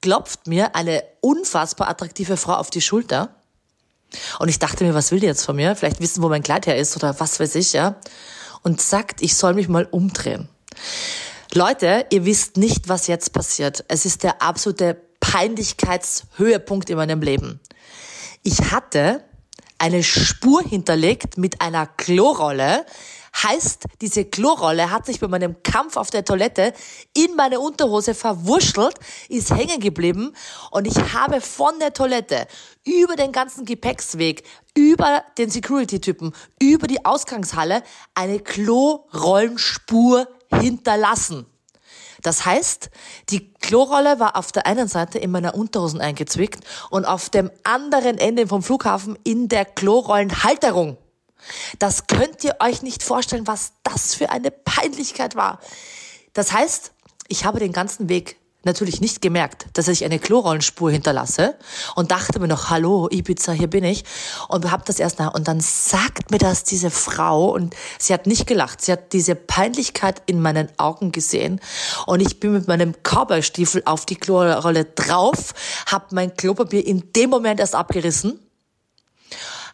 klopft 0.00 0.46
mir 0.46 0.74
eine 0.74 1.02
unfassbar 1.20 1.88
attraktive 1.88 2.36
Frau 2.36 2.54
auf 2.54 2.70
die 2.70 2.80
Schulter 2.80 3.34
und 4.38 4.48
ich 4.48 4.58
dachte 4.58 4.84
mir, 4.84 4.94
was 4.94 5.10
will 5.12 5.20
die 5.20 5.26
jetzt 5.26 5.44
von 5.44 5.56
mir? 5.56 5.76
Vielleicht 5.76 6.00
wissen, 6.00 6.22
wo 6.22 6.28
mein 6.28 6.42
Kleid 6.42 6.66
her 6.66 6.76
ist 6.76 6.96
oder 6.96 7.18
was 7.20 7.40
weiß 7.40 7.54
ich, 7.56 7.72
ja. 7.72 7.96
Und 8.62 8.80
sagt, 8.80 9.22
ich 9.22 9.34
soll 9.34 9.54
mich 9.54 9.68
mal 9.68 9.86
umdrehen. 9.90 10.48
Leute, 11.54 12.06
ihr 12.10 12.24
wisst 12.24 12.56
nicht, 12.56 12.88
was 12.88 13.06
jetzt 13.06 13.32
passiert. 13.32 13.84
Es 13.88 14.04
ist 14.04 14.22
der 14.22 14.42
absolute 14.42 15.00
Peinlichkeitshöhepunkt 15.20 16.90
in 16.90 16.96
meinem 16.96 17.22
Leben. 17.22 17.60
Ich 18.42 18.70
hatte 18.70 19.24
eine 19.78 20.02
Spur 20.02 20.62
hinterlegt 20.62 21.38
mit 21.38 21.60
einer 21.60 21.86
Klorolle, 21.86 22.84
Heißt, 23.42 23.84
diese 24.00 24.24
Klorolle 24.24 24.90
hat 24.90 25.06
sich 25.06 25.20
bei 25.20 25.28
meinem 25.28 25.62
Kampf 25.62 25.96
auf 25.96 26.10
der 26.10 26.24
Toilette 26.24 26.72
in 27.14 27.36
meine 27.36 27.60
Unterhose 27.60 28.14
verwurschtelt, 28.14 28.94
ist 29.28 29.54
hängen 29.54 29.80
geblieben 29.80 30.34
und 30.72 30.86
ich 30.86 30.96
habe 31.14 31.40
von 31.40 31.78
der 31.78 31.92
Toilette 31.92 32.48
über 32.84 33.14
den 33.14 33.30
ganzen 33.30 33.64
Gepäcksweg, 33.64 34.42
über 34.76 35.22
den 35.36 35.50
Security-Typen, 35.50 36.34
über 36.60 36.88
die 36.88 37.04
Ausgangshalle 37.04 37.84
eine 38.14 38.40
Klorollenspur 38.40 40.26
hinterlassen. 40.52 41.46
Das 42.22 42.44
heißt, 42.44 42.90
die 43.28 43.52
Klorolle 43.54 44.18
war 44.18 44.36
auf 44.36 44.50
der 44.50 44.66
einen 44.66 44.88
Seite 44.88 45.18
in 45.18 45.30
meiner 45.30 45.54
Unterhosen 45.54 46.00
eingezwickt 46.00 46.64
und 46.90 47.04
auf 47.04 47.30
dem 47.30 47.52
anderen 47.62 48.18
Ende 48.18 48.48
vom 48.48 48.64
Flughafen 48.64 49.16
in 49.22 49.48
der 49.48 49.64
Klorollenhalterung. 49.64 50.98
Das 51.78 52.06
könnt 52.06 52.44
ihr 52.44 52.56
euch 52.60 52.82
nicht 52.82 53.02
vorstellen, 53.02 53.46
was 53.46 53.72
das 53.82 54.14
für 54.14 54.30
eine 54.30 54.50
Peinlichkeit 54.50 55.36
war. 55.36 55.60
Das 56.32 56.52
heißt, 56.52 56.92
ich 57.28 57.44
habe 57.44 57.58
den 57.58 57.72
ganzen 57.72 58.08
Weg 58.08 58.36
natürlich 58.64 59.00
nicht 59.00 59.22
gemerkt, 59.22 59.66
dass 59.74 59.88
ich 59.88 60.04
eine 60.04 60.18
Klorollenspur 60.18 60.90
hinterlasse 60.90 61.56
und 61.94 62.10
dachte 62.10 62.40
mir 62.40 62.48
noch, 62.48 62.70
hallo 62.70 63.08
Ibiza, 63.10 63.52
hier 63.52 63.68
bin 63.68 63.84
ich 63.84 64.04
und 64.48 64.70
habe 64.70 64.82
das 64.84 64.98
erst 64.98 65.20
nach 65.20 65.34
und 65.34 65.46
dann 65.46 65.60
sagt 65.60 66.30
mir 66.30 66.38
das 66.38 66.64
diese 66.64 66.90
Frau 66.90 67.52
und 67.52 67.74
sie 67.98 68.12
hat 68.12 68.26
nicht 68.26 68.46
gelacht, 68.46 68.82
sie 68.82 68.92
hat 68.92 69.12
diese 69.12 69.36
Peinlichkeit 69.36 70.22
in 70.26 70.40
meinen 70.40 70.68
Augen 70.76 71.12
gesehen 71.12 71.60
und 72.06 72.20
ich 72.20 72.40
bin 72.40 72.52
mit 72.52 72.66
meinem 72.66 72.94
Cowboystiefel 73.02 73.82
auf 73.84 74.06
die 74.06 74.16
Klorolle 74.16 74.84
drauf, 74.84 75.54
habe 75.86 76.06
mein 76.10 76.36
Klopapier 76.36 76.84
in 76.84 77.12
dem 77.12 77.30
Moment 77.30 77.60
erst 77.60 77.76
abgerissen 77.76 78.40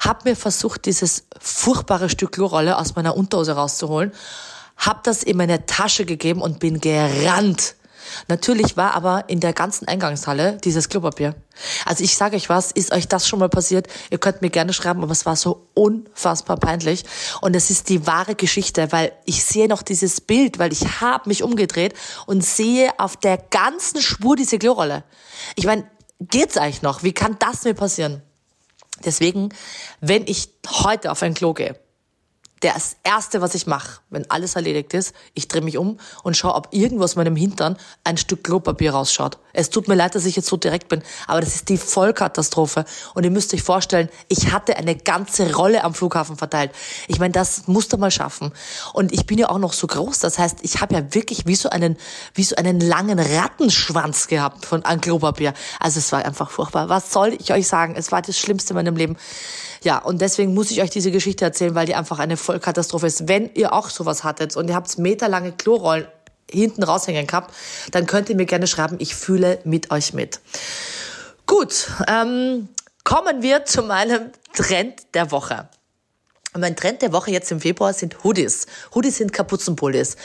habe 0.00 0.30
mir 0.30 0.36
versucht, 0.36 0.86
dieses 0.86 1.24
furchtbare 1.40 2.08
Stück 2.08 2.32
Klorolle 2.32 2.78
aus 2.78 2.94
meiner 2.96 3.16
Unterhose 3.16 3.52
rauszuholen, 3.52 4.12
habe 4.76 5.00
das 5.02 5.22
in 5.22 5.36
meine 5.36 5.66
Tasche 5.66 6.04
gegeben 6.04 6.40
und 6.42 6.58
bin 6.58 6.80
gerannt. 6.80 7.76
Natürlich 8.28 8.76
war 8.76 8.94
aber 8.94 9.24
in 9.28 9.40
der 9.40 9.52
ganzen 9.52 9.88
Eingangshalle 9.88 10.58
dieses 10.62 10.88
Klopapier. 10.88 11.34
Also 11.84 12.04
ich 12.04 12.16
sage 12.16 12.36
euch 12.36 12.48
was, 12.48 12.70
ist 12.72 12.92
euch 12.92 13.08
das 13.08 13.26
schon 13.26 13.38
mal 13.38 13.48
passiert? 13.48 13.88
Ihr 14.10 14.18
könnt 14.18 14.42
mir 14.42 14.50
gerne 14.50 14.72
schreiben, 14.72 15.02
aber 15.02 15.12
es 15.12 15.26
war 15.26 15.36
so 15.36 15.68
unfassbar 15.74 16.56
peinlich. 16.56 17.04
Und 17.40 17.56
es 17.56 17.70
ist 17.70 17.88
die 17.88 18.06
wahre 18.06 18.34
Geschichte, 18.34 18.92
weil 18.92 19.12
ich 19.24 19.44
sehe 19.44 19.68
noch 19.68 19.82
dieses 19.82 20.20
Bild, 20.20 20.58
weil 20.58 20.72
ich 20.72 21.00
habe 21.00 21.28
mich 21.28 21.42
umgedreht 21.42 21.94
und 22.26 22.44
sehe 22.44 22.90
auf 22.98 23.16
der 23.16 23.38
ganzen 23.38 24.00
Spur 24.00 24.36
diese 24.36 24.58
Klorolle. 24.58 25.04
Ich 25.56 25.66
meine, 25.66 25.84
geht's 26.20 26.56
eigentlich 26.56 26.82
noch? 26.82 27.02
Wie 27.02 27.12
kann 27.12 27.36
das 27.38 27.64
mir 27.64 27.74
passieren? 27.74 28.22
Deswegen, 29.04 29.48
wenn 30.00 30.26
ich 30.26 30.50
heute 30.68 31.10
auf 31.10 31.22
ein 31.22 31.34
Klo 31.34 31.52
gehe, 31.54 31.76
das 32.60 32.96
Erste, 33.02 33.40
was 33.42 33.54
ich 33.54 33.66
mache, 33.66 34.00
wenn 34.10 34.30
alles 34.30 34.56
erledigt 34.56 34.94
ist, 34.94 35.14
ich 35.34 35.48
drehe 35.48 35.60
mich 35.60 35.76
um 35.76 35.98
und 36.22 36.36
schaue, 36.36 36.54
ob 36.54 36.68
irgendwo 36.70 37.04
aus 37.04 37.14
meinem 37.14 37.36
Hintern 37.36 37.76
ein 38.04 38.16
Stück 38.16 38.42
Klopapier 38.44 38.92
rausschaut. 38.92 39.38
Es 39.52 39.70
tut 39.70 39.86
mir 39.86 39.94
leid, 39.94 40.14
dass 40.14 40.24
ich 40.24 40.34
jetzt 40.34 40.48
so 40.48 40.56
direkt 40.56 40.88
bin, 40.88 41.02
aber 41.26 41.40
das 41.40 41.54
ist 41.54 41.68
die 41.68 41.76
Vollkatastrophe. 41.76 42.86
Und 43.14 43.24
ihr 43.24 43.30
müsst 43.30 43.52
euch 43.52 43.62
vorstellen, 43.62 44.08
ich 44.28 44.52
hatte 44.52 44.76
eine 44.76 44.96
ganze 44.96 45.54
Rolle 45.54 45.84
am 45.84 45.94
Flughafen 45.94 46.36
verteilt. 46.36 46.72
Ich 47.06 47.18
meine, 47.18 47.32
das 47.32 47.68
musst 47.68 47.92
du 47.92 47.98
mal 47.98 48.10
schaffen. 48.10 48.52
Und 48.94 49.12
ich 49.12 49.26
bin 49.26 49.38
ja 49.38 49.50
auch 49.50 49.58
noch 49.58 49.72
so 49.72 49.86
groß, 49.86 50.20
das 50.20 50.38
heißt, 50.38 50.58
ich 50.62 50.80
habe 50.80 50.94
ja 50.94 51.14
wirklich 51.14 51.46
wie 51.46 51.56
so 51.56 51.68
einen, 51.68 51.96
wie 52.34 52.44
so 52.44 52.56
einen 52.56 52.80
langen 52.80 53.18
Rattenschwanz 53.18 54.26
gehabt 54.26 54.64
von 54.64 54.84
an 54.84 55.00
Klopapier. 55.00 55.52
Also 55.80 55.98
es 55.98 56.10
war 56.12 56.24
einfach 56.24 56.50
furchtbar. 56.50 56.88
Was 56.88 57.12
soll 57.12 57.36
ich 57.38 57.52
euch 57.52 57.68
sagen? 57.68 57.94
Es 57.96 58.10
war 58.10 58.22
das 58.22 58.38
Schlimmste 58.38 58.70
in 58.70 58.76
meinem 58.76 58.96
Leben. 58.96 59.16
Ja, 59.84 59.98
und 59.98 60.22
deswegen 60.22 60.54
muss 60.54 60.70
ich 60.70 60.80
euch 60.80 60.88
diese 60.88 61.10
Geschichte 61.10 61.44
erzählen, 61.44 61.74
weil 61.74 61.84
die 61.84 61.94
einfach 61.94 62.18
eine 62.18 62.38
Vollkatastrophe 62.38 63.06
ist. 63.06 63.28
Wenn 63.28 63.50
ihr 63.54 63.74
auch 63.74 63.90
sowas 63.90 64.24
hattet 64.24 64.56
und 64.56 64.68
ihr 64.68 64.74
habt 64.74 64.96
meterlange 64.98 65.52
Klorollen 65.52 66.06
hinten 66.50 66.82
raushängen 66.82 67.26
gehabt, 67.26 67.54
dann 67.92 68.06
könnt 68.06 68.30
ihr 68.30 68.36
mir 68.36 68.46
gerne 68.46 68.66
schreiben, 68.66 68.96
ich 68.98 69.14
fühle 69.14 69.58
mit 69.64 69.90
euch 69.90 70.14
mit. 70.14 70.40
Gut, 71.44 71.88
ähm, 72.08 72.68
kommen 73.04 73.42
wir 73.42 73.66
zu 73.66 73.82
meinem 73.82 74.30
Trend 74.54 74.94
der 75.12 75.30
Woche. 75.30 75.68
mein 76.56 76.76
Trend 76.76 77.02
der 77.02 77.12
Woche 77.12 77.30
jetzt 77.30 77.52
im 77.52 77.60
Februar 77.60 77.92
sind 77.92 78.24
Hoodies. 78.24 78.66
Hoodies 78.94 79.18
sind 79.18 79.34
Kapuzenpullis. 79.34 80.16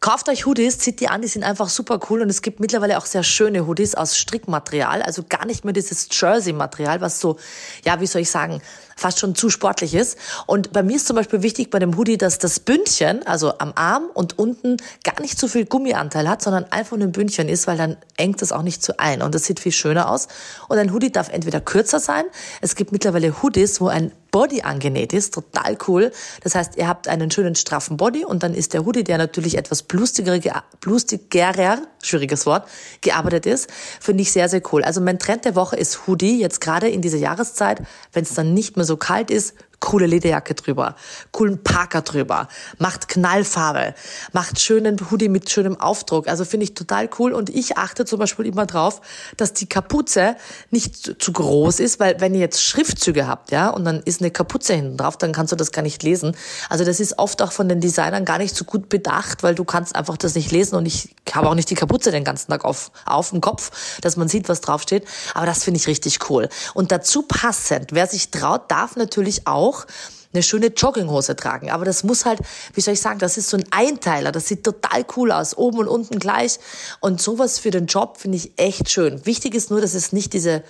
Kauft 0.00 0.28
euch 0.28 0.46
Hoodies, 0.46 0.78
zieht 0.78 1.00
die 1.00 1.08
an, 1.08 1.22
die 1.22 1.28
sind 1.28 1.42
einfach 1.42 1.68
super 1.68 1.98
cool 2.08 2.22
und 2.22 2.30
es 2.30 2.40
gibt 2.40 2.60
mittlerweile 2.60 2.98
auch 2.98 3.04
sehr 3.04 3.24
schöne 3.24 3.66
Hoodies 3.66 3.96
aus 3.96 4.16
Strickmaterial, 4.16 5.02
also 5.02 5.24
gar 5.28 5.44
nicht 5.44 5.64
mehr 5.64 5.72
dieses 5.74 6.06
Jersey-Material, 6.12 7.00
was 7.00 7.18
so, 7.18 7.36
ja, 7.84 8.00
wie 8.00 8.06
soll 8.06 8.22
ich 8.22 8.30
sagen, 8.30 8.62
fast 8.96 9.18
schon 9.18 9.34
zu 9.34 9.50
sportlich 9.50 9.96
ist. 9.96 10.16
Und 10.46 10.72
bei 10.72 10.84
mir 10.84 10.96
ist 10.96 11.08
zum 11.08 11.16
Beispiel 11.16 11.42
wichtig 11.42 11.70
bei 11.70 11.80
dem 11.80 11.96
Hoodie, 11.96 12.16
dass 12.16 12.38
das 12.38 12.60
Bündchen, 12.60 13.26
also 13.26 13.58
am 13.58 13.72
Arm 13.74 14.04
und 14.14 14.38
unten, 14.38 14.76
gar 15.02 15.20
nicht 15.20 15.36
so 15.36 15.48
viel 15.48 15.66
Gummianteil 15.66 16.28
hat, 16.28 16.42
sondern 16.42 16.64
einfach 16.70 16.96
nur 16.96 17.08
ein 17.08 17.12
Bündchen 17.12 17.48
ist, 17.48 17.66
weil 17.66 17.76
dann 17.76 17.96
engt 18.16 18.40
es 18.40 18.52
auch 18.52 18.62
nicht 18.62 18.84
zu 18.84 19.00
ein 19.00 19.20
und 19.20 19.34
das 19.34 19.44
sieht 19.44 19.58
viel 19.58 19.72
schöner 19.72 20.12
aus. 20.12 20.28
Und 20.68 20.78
ein 20.78 20.92
Hoodie 20.92 21.10
darf 21.10 21.28
entweder 21.28 21.60
kürzer 21.60 21.98
sein, 21.98 22.24
es 22.60 22.76
gibt 22.76 22.92
mittlerweile 22.92 23.42
Hoodies, 23.42 23.80
wo 23.80 23.88
ein 23.88 24.12
Body 24.38 24.62
angenäht 24.62 25.12
ist, 25.12 25.34
total 25.34 25.76
cool. 25.88 26.12
Das 26.44 26.54
heißt, 26.54 26.76
ihr 26.76 26.86
habt 26.86 27.08
einen 27.08 27.28
schönen 27.28 27.56
straffen 27.56 27.96
Body 27.96 28.24
und 28.24 28.44
dann 28.44 28.54
ist 28.54 28.72
der 28.72 28.84
Hoodie, 28.84 29.02
der 29.02 29.18
natürlich 29.18 29.58
etwas 29.58 29.82
blustigerer, 29.82 31.82
schwieriges 32.00 32.46
Wort, 32.46 32.68
gearbeitet 33.00 33.46
ist, 33.46 33.68
finde 33.98 34.22
ich 34.22 34.30
sehr, 34.30 34.48
sehr 34.48 34.62
cool. 34.72 34.84
Also 34.84 35.00
mein 35.00 35.18
Trend 35.18 35.44
der 35.44 35.56
Woche 35.56 35.74
ist 35.74 36.06
Hoodie, 36.06 36.38
jetzt 36.38 36.60
gerade 36.60 36.88
in 36.88 37.02
dieser 37.02 37.18
Jahreszeit, 37.18 37.82
wenn 38.12 38.22
es 38.22 38.34
dann 38.34 38.54
nicht 38.54 38.76
mehr 38.76 38.86
so 38.86 38.96
kalt 38.96 39.32
ist, 39.32 39.54
coole 39.80 40.06
Lederjacke 40.06 40.54
drüber, 40.54 40.96
coolen 41.30 41.62
Parker 41.62 42.02
drüber, 42.02 42.48
macht 42.78 43.08
Knallfarbe, 43.08 43.94
macht 44.32 44.60
schönen 44.60 44.98
Hoodie 45.10 45.28
mit 45.28 45.50
schönem 45.50 45.80
Aufdruck. 45.80 46.28
Also 46.28 46.44
finde 46.44 46.64
ich 46.64 46.74
total 46.74 47.08
cool 47.18 47.32
und 47.32 47.50
ich 47.50 47.78
achte 47.78 48.04
zum 48.04 48.18
Beispiel 48.18 48.46
immer 48.46 48.66
drauf, 48.66 49.00
dass 49.36 49.52
die 49.52 49.68
Kapuze 49.68 50.36
nicht 50.70 51.22
zu 51.22 51.32
groß 51.32 51.80
ist, 51.80 52.00
weil 52.00 52.20
wenn 52.20 52.34
ihr 52.34 52.40
jetzt 52.40 52.62
Schriftzüge 52.62 53.26
habt, 53.26 53.52
ja, 53.52 53.68
und 53.70 53.84
dann 53.84 54.02
ist 54.02 54.20
eine 54.20 54.30
Kapuze 54.30 54.74
hinten 54.74 54.96
drauf, 54.96 55.16
dann 55.16 55.32
kannst 55.32 55.52
du 55.52 55.56
das 55.56 55.70
gar 55.72 55.82
nicht 55.82 56.02
lesen. 56.02 56.36
Also 56.68 56.84
das 56.84 56.98
ist 57.00 57.18
oft 57.18 57.40
auch 57.42 57.52
von 57.52 57.68
den 57.68 57.80
Designern 57.80 58.24
gar 58.24 58.38
nicht 58.38 58.56
so 58.56 58.64
gut 58.64 58.88
bedacht, 58.88 59.42
weil 59.42 59.54
du 59.54 59.64
kannst 59.64 59.94
einfach 59.94 60.16
das 60.16 60.34
nicht 60.34 60.50
lesen 60.50 60.76
und 60.76 60.86
ich 60.86 61.14
habe 61.32 61.48
auch 61.48 61.54
nicht 61.54 61.70
die 61.70 61.74
Kapuze 61.74 62.10
den 62.10 62.24
ganzen 62.24 62.50
Tag 62.50 62.64
auf, 62.64 62.90
auf 63.06 63.30
dem 63.30 63.40
Kopf, 63.40 64.00
dass 64.00 64.16
man 64.16 64.28
sieht, 64.28 64.48
was 64.48 64.60
draufsteht. 64.60 65.06
Aber 65.34 65.46
das 65.46 65.64
finde 65.64 65.78
ich 65.78 65.86
richtig 65.86 66.30
cool. 66.30 66.48
Und 66.74 66.90
dazu 66.90 67.22
passend, 67.22 67.92
wer 67.92 68.06
sich 68.06 68.30
traut, 68.30 68.70
darf 68.70 68.96
natürlich 68.96 69.46
auch 69.46 69.67
auch 69.68 69.86
eine 70.32 70.42
schöne 70.42 70.66
Jogginghose 70.66 71.36
tragen. 71.36 71.70
Aber 71.70 71.84
das 71.84 72.04
muss 72.04 72.24
halt, 72.24 72.40
wie 72.74 72.80
soll 72.80 72.94
ich 72.94 73.00
sagen, 73.00 73.18
das 73.18 73.38
ist 73.38 73.48
so 73.48 73.56
ein 73.56 73.64
Einteiler. 73.70 74.32
Das 74.32 74.46
sieht 74.46 74.64
total 74.64 75.04
cool 75.16 75.32
aus, 75.32 75.56
oben 75.56 75.78
und 75.78 75.88
unten 75.88 76.18
gleich. 76.18 76.58
Und 77.00 77.20
sowas 77.20 77.58
für 77.58 77.70
den 77.70 77.86
Job 77.86 78.18
finde 78.18 78.36
ich 78.36 78.52
echt 78.58 78.90
schön. 78.90 79.24
Wichtig 79.24 79.54
ist 79.54 79.70
nur, 79.70 79.80
dass 79.80 79.94
es 79.94 80.12
nicht 80.12 80.32
diese 80.32 80.62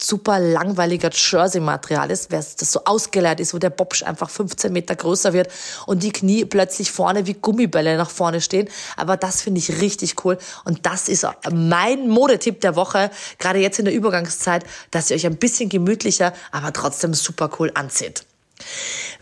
super 0.00 0.40
langweiliger 0.40 1.10
Jersey-Material 1.12 2.10
ist, 2.10 2.32
das 2.32 2.56
so 2.58 2.80
ausgeleert 2.86 3.38
ist, 3.38 3.54
wo 3.54 3.58
der 3.58 3.70
Bobsch 3.70 4.02
einfach 4.02 4.30
15 4.30 4.72
Meter 4.72 4.96
größer 4.96 5.32
wird 5.32 5.48
und 5.86 6.02
die 6.02 6.10
Knie 6.10 6.44
plötzlich 6.44 6.90
vorne 6.90 7.26
wie 7.28 7.34
Gummibälle 7.34 7.96
nach 7.96 8.10
vorne 8.10 8.40
stehen. 8.40 8.68
Aber 8.96 9.16
das 9.16 9.42
finde 9.42 9.60
ich 9.60 9.80
richtig 9.80 10.24
cool 10.24 10.38
und 10.64 10.86
das 10.86 11.08
ist 11.08 11.24
mein 11.52 12.08
Modetipp 12.08 12.60
der 12.62 12.74
Woche, 12.74 13.12
gerade 13.38 13.60
jetzt 13.60 13.78
in 13.78 13.84
der 13.84 13.94
Übergangszeit, 13.94 14.64
dass 14.90 15.10
ihr 15.10 15.16
euch 15.16 15.26
ein 15.26 15.36
bisschen 15.36 15.68
gemütlicher, 15.68 16.32
aber 16.50 16.72
trotzdem 16.72 17.14
super 17.14 17.48
cool 17.60 17.70
anzieht. 17.74 18.24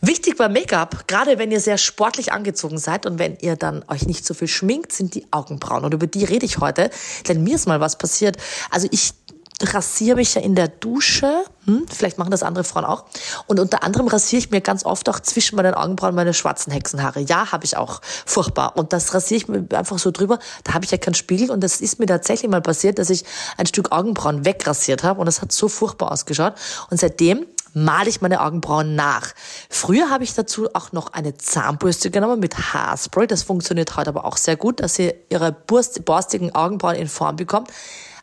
Wichtig 0.01 0.37
beim 0.37 0.53
Make-up, 0.53 1.07
gerade 1.07 1.39
wenn 1.39 1.51
ihr 1.51 1.61
sehr 1.61 1.79
sportlich 1.79 2.33
angezogen 2.33 2.79
seid 2.79 3.07
und 3.07 3.19
wenn 3.19 3.37
ihr 3.41 3.57
dann 3.57 3.85
euch 3.89 4.07
nicht 4.07 4.25
so 4.25 4.35
viel 4.35 4.49
schminkt, 4.49 4.93
sind 4.93 5.15
die 5.15 5.27
Augenbrauen. 5.31 5.85
Und 5.85 5.95
über 5.95 6.07
die 6.07 6.25
rede 6.25 6.47
ich 6.47 6.59
heute, 6.59 6.91
denn 7.29 7.43
mir 7.43 7.57
ist 7.57 7.67
mal 7.67 7.81
was 7.81 7.99
passiert. 7.99 8.37
Also 8.71 8.89
ich 8.91 9.13
rasiere 9.63 10.17
mich 10.17 10.35
ja 10.35 10.41
in 10.41 10.55
der 10.55 10.69
Dusche, 10.69 11.45
hm, 11.67 11.87
vielleicht 11.93 12.19
machen 12.19 12.31
das 12.31 12.43
andere 12.43 12.65
Frauen 12.65 12.85
auch. 12.85 13.05
Und 13.47 13.61
unter 13.61 13.83
anderem 13.83 14.09
rasiere 14.09 14.39
ich 14.39 14.51
mir 14.51 14.61
ganz 14.61 14.85
oft 14.85 15.09
auch 15.09 15.21
zwischen 15.21 15.57
meinen 15.57 15.75
Augenbrauen 15.75 16.15
meine 16.15 16.35
schwarzen 16.35 16.73
Hexenhaare. 16.73 17.21
Ja, 17.21 17.53
habe 17.53 17.65
ich 17.65 17.77
auch. 17.77 18.01
Furchtbar. 18.25 18.77
Und 18.77 18.93
das 18.93 19.13
rasiere 19.13 19.37
ich 19.37 19.49
mir 19.49 19.67
einfach 19.75 19.99
so 19.99 20.11
drüber. 20.11 20.39
Da 20.65 20.75
habe 20.75 20.85
ich 20.85 20.91
ja 20.91 20.99
keinen 20.99 21.15
Spiegel. 21.15 21.51
Und 21.51 21.63
das 21.63 21.81
ist 21.81 21.99
mir 21.99 22.07
tatsächlich 22.07 22.51
mal 22.51 22.63
passiert, 22.63 22.99
dass 22.99 23.11
ich 23.11 23.25
ein 23.57 23.67
Stück 23.67 23.93
Augenbrauen 23.93 24.45
wegrasiert 24.45 25.03
habe. 25.03 25.21
Und 25.21 25.27
das 25.27 25.43
hat 25.43 25.53
so 25.53 25.69
furchtbar 25.69 26.13
ausgeschaut. 26.13 26.55
Und 26.91 26.99
seitdem 26.99 27.47
male 27.75 28.09
ich 28.09 28.21
meine 28.21 28.41
Augenbrauen 28.41 28.95
nach. 28.95 29.33
Früher 29.69 30.11
habe 30.11 30.25
ich 30.25 30.35
dazu 30.35 30.69
auch 30.75 30.93
noch 30.93 31.13
eine 31.13 31.37
Zahnbürste 31.37 32.11
genommen 32.11 32.41
mit 32.41 32.73
Haarspray. 32.73 33.27
Das 33.27 33.43
funktioniert 33.43 33.97
heute 33.97 34.11
aber 34.11 34.25
auch 34.25 34.37
sehr 34.37 34.57
gut, 34.57 34.81
dass 34.81 34.99
ihr 34.99 35.15
ihre 35.29 35.53
borstigen 35.53 36.55
Augenbrauen 36.55 36.97
in 36.97 37.09
Form 37.09 37.37
bekommt. 37.37 37.71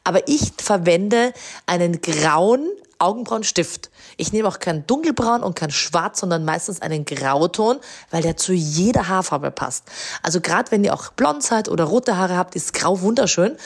Aber 0.04 0.28
ich 0.28 0.54
verwende 0.58 1.34
einen 1.66 2.02
grauen 2.02 2.70
Augenbrauenstift. 3.00 3.90
Ich 4.16 4.34
nehme 4.34 4.48
auch 4.48 4.60
kein 4.60 4.88
dunkelbraun 4.88 5.44
und 5.44 5.56
kein 5.56 5.72
schwarz, 5.72 6.20
sondern 6.20 6.46
meistens 6.46 6.82
einen 6.82 7.06
Grauton, 7.06 7.78
weil 8.10 8.22
der 8.22 8.38
zu 8.38 8.54
jeder 8.54 9.08
Haarfarbe 9.08 9.52
passt. 9.52 9.84
Also 10.24 10.42
gerade 10.42 10.72
wenn 10.72 10.84
ihr 10.84 10.94
auch 10.94 11.12
blond 11.12 11.44
seid 11.44 11.70
oder 11.70 11.84
rote 11.84 12.18
Haare 12.18 12.38
habt, 12.38 12.56
ist 12.56 12.74
grau 12.74 13.02
wunderschön. 13.02 13.58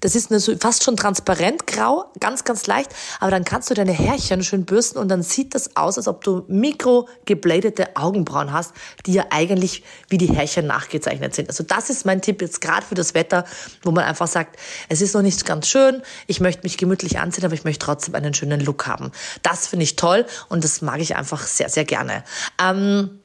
Das 0.00 0.14
ist 0.14 0.30
eine 0.30 0.40
fast 0.58 0.84
schon 0.84 0.96
transparent 0.96 1.66
grau, 1.66 2.04
ganz, 2.20 2.44
ganz 2.44 2.66
leicht. 2.66 2.94
Aber 3.18 3.30
dann 3.30 3.44
kannst 3.44 3.68
du 3.68 3.74
deine 3.74 3.92
Härchen 3.92 4.44
schön 4.44 4.64
bürsten 4.64 4.98
und 4.98 5.08
dann 5.08 5.22
sieht 5.22 5.54
das 5.54 5.76
aus, 5.76 5.98
als 5.98 6.06
ob 6.06 6.22
du 6.22 6.44
mikrogebladete 6.46 7.96
Augenbrauen 7.96 8.52
hast, 8.52 8.72
die 9.06 9.12
ja 9.12 9.24
eigentlich 9.30 9.82
wie 10.08 10.18
die 10.18 10.28
Härchen 10.28 10.66
nachgezeichnet 10.66 11.34
sind. 11.34 11.48
Also 11.48 11.64
das 11.64 11.90
ist 11.90 12.06
mein 12.06 12.22
Tipp 12.22 12.40
jetzt 12.42 12.60
gerade 12.60 12.86
für 12.86 12.94
das 12.94 13.14
Wetter, 13.14 13.44
wo 13.82 13.90
man 13.90 14.04
einfach 14.04 14.28
sagt, 14.28 14.56
es 14.88 15.00
ist 15.00 15.14
noch 15.14 15.22
nicht 15.22 15.44
ganz 15.44 15.66
schön, 15.68 16.02
ich 16.26 16.40
möchte 16.40 16.62
mich 16.62 16.78
gemütlich 16.78 17.18
anziehen, 17.18 17.44
aber 17.44 17.54
ich 17.54 17.64
möchte 17.64 17.84
trotzdem 17.84 18.14
einen 18.14 18.34
schönen 18.34 18.60
Look 18.60 18.86
haben. 18.86 19.10
Das 19.42 19.66
finde 19.66 19.82
ich 19.82 19.96
toll 19.96 20.26
und 20.48 20.62
das 20.62 20.80
mag 20.80 21.00
ich 21.00 21.16
einfach 21.16 21.42
sehr, 21.42 21.68
sehr 21.68 21.84
gerne. 21.84 22.22
Ähm 22.62 23.20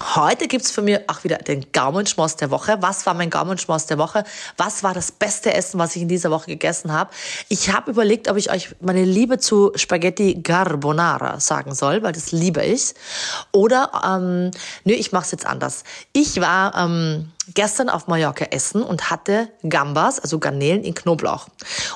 Heute 0.00 0.46
gibt's 0.46 0.70
für 0.70 0.80
mich 0.80 1.00
auch 1.08 1.24
wieder 1.24 1.38
den 1.38 1.72
Gaumenschmaus 1.72 2.36
der 2.36 2.52
Woche. 2.52 2.76
Was 2.80 3.04
war 3.04 3.14
mein 3.14 3.30
Gaumenschmaus 3.30 3.86
der 3.86 3.98
Woche? 3.98 4.22
Was 4.56 4.84
war 4.84 4.94
das 4.94 5.10
beste 5.10 5.52
Essen, 5.52 5.80
was 5.80 5.96
ich 5.96 6.02
in 6.02 6.08
dieser 6.08 6.30
Woche 6.30 6.46
gegessen 6.46 6.92
habe? 6.92 7.10
Ich 7.48 7.72
habe 7.72 7.90
überlegt, 7.90 8.30
ob 8.30 8.36
ich 8.36 8.52
euch 8.52 8.76
meine 8.80 9.04
Liebe 9.04 9.38
zu 9.38 9.72
Spaghetti 9.74 10.40
Carbonara 10.40 11.40
sagen 11.40 11.74
soll, 11.74 12.04
weil 12.04 12.12
das 12.12 12.30
liebe 12.30 12.64
ich. 12.64 12.94
Oder, 13.50 13.90
ähm, 14.06 14.52
nö, 14.84 14.92
ich 14.92 15.10
mache 15.10 15.24
es 15.24 15.32
jetzt 15.32 15.46
anders. 15.46 15.82
Ich 16.12 16.40
war... 16.40 16.76
Ähm, 16.76 17.32
gestern 17.54 17.88
auf 17.88 18.06
Mallorca 18.06 18.46
essen 18.46 18.82
und 18.82 19.10
hatte 19.10 19.48
Gambas, 19.68 20.18
also 20.20 20.38
Garnelen 20.38 20.84
in 20.84 20.94
Knoblauch. 20.94 21.48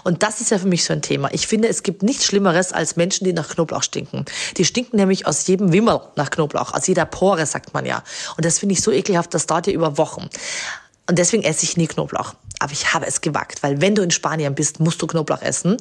Und 0.04 0.22
das 0.22 0.40
ist 0.40 0.50
ja 0.50 0.58
für 0.58 0.68
mich 0.68 0.84
so 0.84 0.92
ein 0.92 1.02
Thema. 1.02 1.28
Ich 1.32 1.46
finde, 1.46 1.68
es 1.68 1.82
gibt 1.82 2.02
nichts 2.02 2.24
Schlimmeres 2.24 2.72
als 2.72 2.96
Menschen, 2.96 3.24
die 3.24 3.32
nach 3.32 3.48
Knoblauch 3.48 3.82
stinken. 3.82 4.24
Die 4.56 4.64
stinken 4.64 4.96
nämlich 4.96 5.26
aus 5.26 5.46
jedem 5.46 5.72
Wimmel 5.72 6.00
nach 6.16 6.30
Knoblauch, 6.30 6.74
aus 6.74 6.86
jeder 6.86 7.04
Pore, 7.04 7.46
sagt 7.46 7.74
man 7.74 7.84
ja. 7.86 8.02
Und 8.36 8.44
das 8.44 8.58
finde 8.58 8.74
ich 8.74 8.82
so 8.82 8.90
ekelhaft, 8.90 9.34
das 9.34 9.46
dauert 9.46 9.66
ja 9.66 9.72
über 9.72 9.98
Wochen. 9.98 10.28
Und 11.08 11.18
deswegen 11.18 11.42
esse 11.42 11.64
ich 11.64 11.76
nie 11.76 11.86
Knoblauch. 11.86 12.34
Aber 12.62 12.72
ich 12.72 12.94
habe 12.94 13.06
es 13.06 13.20
gewagt, 13.20 13.62
weil 13.62 13.80
wenn 13.80 13.94
du 13.94 14.02
in 14.02 14.10
Spanien 14.10 14.54
bist, 14.54 14.78
musst 14.78 15.02
du 15.02 15.06
Knoblauch 15.06 15.42
essen. 15.42 15.76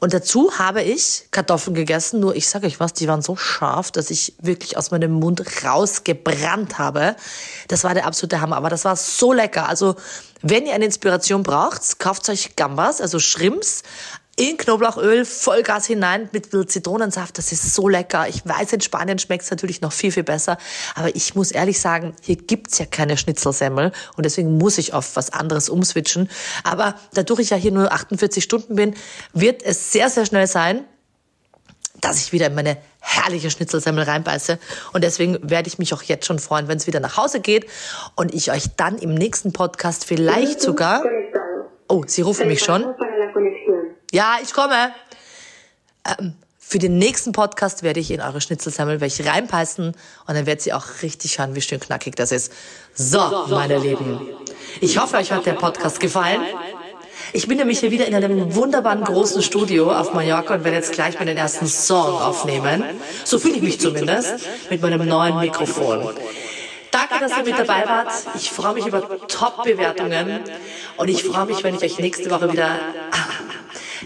Und 0.00 0.14
dazu 0.14 0.58
habe 0.58 0.82
ich 0.82 1.28
Kartoffeln 1.30 1.74
gegessen. 1.74 2.20
Nur 2.20 2.34
ich 2.34 2.48
sage 2.48 2.66
euch 2.66 2.80
was, 2.80 2.94
die 2.94 3.06
waren 3.08 3.20
so 3.22 3.36
scharf, 3.36 3.90
dass 3.90 4.10
ich 4.10 4.34
wirklich 4.40 4.76
aus 4.76 4.90
meinem 4.90 5.12
Mund 5.12 5.44
rausgebrannt 5.64 6.78
habe. 6.78 7.16
Das 7.68 7.84
war 7.84 7.92
der 7.92 8.06
absolute 8.06 8.40
Hammer. 8.40 8.56
Aber 8.56 8.70
das 8.70 8.84
war 8.84 8.96
so 8.96 9.32
lecker. 9.32 9.68
Also 9.68 9.96
Wenn 10.46 10.66
ihr 10.66 10.74
eine 10.74 10.84
Inspiration 10.84 11.42
braucht, 11.42 11.98
kauft 11.98 12.28
euch 12.28 12.54
Gambas, 12.54 13.00
also 13.00 13.18
Shrimps, 13.18 13.82
in 14.36 14.56
Knoblauchöl, 14.56 15.24
Vollgas 15.24 15.86
hinein 15.86 16.28
mit 16.32 16.48
Zitronensaft. 16.70 17.38
Das 17.38 17.52
ist 17.52 17.74
so 17.74 17.88
lecker. 17.88 18.28
Ich 18.28 18.44
weiß, 18.44 18.72
in 18.72 18.80
Spanien 18.80 19.18
schmeckt 19.18 19.44
es 19.44 19.50
natürlich 19.50 19.80
noch 19.80 19.92
viel, 19.92 20.10
viel 20.10 20.24
besser. 20.24 20.58
Aber 20.96 21.14
ich 21.14 21.34
muss 21.34 21.52
ehrlich 21.52 21.80
sagen, 21.80 22.14
hier 22.20 22.36
gibt's 22.36 22.78
ja 22.78 22.86
keine 22.86 23.16
Schnitzelsemmel. 23.16 23.92
Und 24.16 24.26
deswegen 24.26 24.58
muss 24.58 24.78
ich 24.78 24.92
auf 24.92 25.14
was 25.14 25.32
anderes 25.32 25.68
umswitchen. 25.68 26.28
Aber 26.64 26.96
dadurch 27.12 27.40
ich 27.40 27.50
ja 27.50 27.56
hier 27.56 27.72
nur 27.72 27.92
48 27.92 28.42
Stunden 28.42 28.74
bin, 28.74 28.94
wird 29.32 29.62
es 29.62 29.92
sehr, 29.92 30.10
sehr 30.10 30.26
schnell 30.26 30.48
sein, 30.48 30.84
dass 32.00 32.18
ich 32.18 32.32
wieder 32.32 32.48
in 32.48 32.54
meine 32.54 32.76
herrliche 33.00 33.50
Schnitzelsemmel 33.50 34.04
reinbeiße. 34.04 34.58
Und 34.92 35.04
deswegen 35.04 35.38
werde 35.48 35.68
ich 35.68 35.78
mich 35.78 35.94
auch 35.94 36.02
jetzt 36.02 36.26
schon 36.26 36.40
freuen, 36.40 36.66
wenn 36.66 36.78
es 36.78 36.86
wieder 36.86 37.00
nach 37.00 37.16
Hause 37.16 37.40
geht 37.40 37.66
und 38.16 38.34
ich 38.34 38.50
euch 38.50 38.74
dann 38.76 38.98
im 38.98 39.14
nächsten 39.14 39.52
Podcast 39.52 40.04
vielleicht 40.04 40.60
sogar... 40.60 41.04
Oh, 41.86 42.02
Sie 42.06 42.22
rufen 42.22 42.48
mich 42.48 42.64
schon. 42.64 42.94
Ja, 44.14 44.36
ich 44.40 44.52
komme. 44.52 44.94
Ähm, 46.06 46.34
für 46.56 46.78
den 46.78 46.98
nächsten 46.98 47.32
Podcast 47.32 47.82
werde 47.82 47.98
ich 47.98 48.12
in 48.12 48.20
eure 48.20 48.40
Schnitzelsemmel 48.40 49.00
welche 49.00 49.26
reinbeißen 49.26 49.88
und 49.88 49.96
dann 50.28 50.46
werdet 50.46 50.64
ihr 50.66 50.76
auch 50.76 51.02
richtig 51.02 51.40
hören, 51.40 51.56
wie 51.56 51.60
schön 51.60 51.80
knackig 51.80 52.14
das 52.14 52.30
ist. 52.30 52.52
So, 52.94 53.18
meine 53.48 53.76
Lieben. 53.76 54.20
Ich 54.80 54.98
hoffe, 54.98 55.16
euch 55.16 55.32
hat 55.32 55.46
der 55.46 55.54
Podcast 55.54 55.98
gefallen. 55.98 56.42
Ich 57.32 57.48
bin 57.48 57.58
nämlich 57.58 57.80
hier 57.80 57.90
wieder 57.90 58.06
in 58.06 58.14
einem 58.14 58.54
wunderbaren 58.54 59.02
großen 59.02 59.42
Studio 59.42 59.92
auf 59.92 60.14
Mallorca 60.14 60.54
und 60.54 60.62
werde 60.62 60.76
jetzt 60.76 60.92
gleich 60.92 61.18
meinen 61.18 61.36
ersten 61.36 61.66
Song 61.66 62.22
aufnehmen. 62.22 62.84
So 63.24 63.40
fühle 63.40 63.56
ich 63.56 63.62
mich 63.62 63.80
zumindest 63.80 64.46
mit 64.70 64.80
meinem 64.80 65.08
neuen 65.08 65.40
Mikrofon. 65.40 66.14
Danke, 66.92 67.18
dass 67.18 67.36
ihr 67.36 67.42
mit 67.42 67.58
dabei 67.58 67.84
wart. 67.88 68.12
Ich 68.36 68.52
freue 68.52 68.74
mich 68.74 68.86
über 68.86 69.18
Top-Bewertungen 69.26 70.38
und 70.98 71.08
ich 71.08 71.24
freue 71.24 71.46
mich, 71.46 71.64
wenn 71.64 71.74
ich 71.74 71.82
euch 71.82 71.98
nächste 71.98 72.30
Woche 72.30 72.52
wieder 72.52 72.78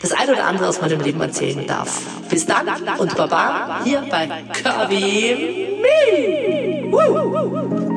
das 0.00 0.12
ein 0.12 0.28
oder 0.30 0.44
andere 0.44 0.68
aus 0.68 0.80
meinem 0.80 1.00
Leben 1.00 1.20
erzählen 1.20 1.66
darf. 1.66 2.00
Bis 2.28 2.46
dann 2.46 2.66
und 2.98 3.16
Baba 3.16 3.80
hier 3.84 4.02
bei 4.10 4.26
Me. 4.88 5.38
Woo. 6.90 7.87